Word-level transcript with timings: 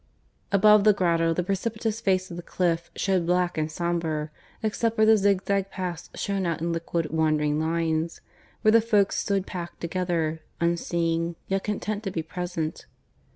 Above 0.51 0.83
the 0.83 0.93
grotto 0.93 1.31
the 1.31 1.43
precipitous 1.43 2.01
face 2.01 2.31
of 2.31 2.35
the 2.37 2.41
cliff 2.41 2.89
showed 2.95 3.23
black 3.27 3.55
and 3.55 3.71
sombre, 3.71 4.31
except 4.63 4.97
where 4.97 5.05
the 5.05 5.15
zigzag 5.15 5.69
paths 5.69 6.09
shone 6.15 6.43
out 6.43 6.59
in 6.59 6.73
liquid 6.73 7.11
wandering 7.11 7.59
lines, 7.59 8.19
where 8.63 8.71
the 8.71 8.81
folks 8.81 9.17
stood 9.19 9.45
packed 9.45 9.79
together, 9.79 10.41
unseeing, 10.59 11.35
yet 11.47 11.63
content 11.63 12.01
to 12.01 12.09
be 12.09 12.23
present. 12.23 12.87